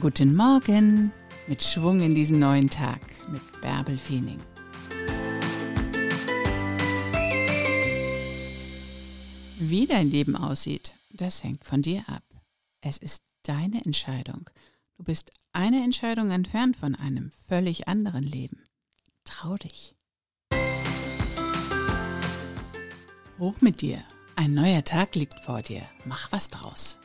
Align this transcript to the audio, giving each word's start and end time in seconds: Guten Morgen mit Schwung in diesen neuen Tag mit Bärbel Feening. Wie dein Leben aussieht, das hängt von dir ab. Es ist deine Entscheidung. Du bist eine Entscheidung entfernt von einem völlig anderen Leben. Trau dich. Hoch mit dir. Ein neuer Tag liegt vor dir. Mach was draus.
Guten 0.00 0.36
Morgen 0.36 1.12
mit 1.48 1.60
Schwung 1.60 2.00
in 2.00 2.14
diesen 2.14 2.38
neuen 2.38 2.70
Tag 2.70 3.00
mit 3.32 3.42
Bärbel 3.60 3.98
Feening. 3.98 4.38
Wie 9.58 9.86
dein 9.88 10.08
Leben 10.08 10.36
aussieht, 10.36 10.94
das 11.10 11.42
hängt 11.42 11.64
von 11.64 11.82
dir 11.82 12.04
ab. 12.06 12.22
Es 12.80 12.98
ist 12.98 13.22
deine 13.42 13.84
Entscheidung. 13.84 14.48
Du 14.98 15.02
bist 15.02 15.32
eine 15.52 15.82
Entscheidung 15.82 16.30
entfernt 16.30 16.76
von 16.76 16.94
einem 16.94 17.32
völlig 17.48 17.88
anderen 17.88 18.22
Leben. 18.22 18.62
Trau 19.24 19.56
dich. 19.56 19.96
Hoch 23.40 23.60
mit 23.60 23.80
dir. 23.80 24.04
Ein 24.36 24.54
neuer 24.54 24.84
Tag 24.84 25.16
liegt 25.16 25.40
vor 25.40 25.62
dir. 25.62 25.82
Mach 26.04 26.30
was 26.30 26.50
draus. 26.50 26.98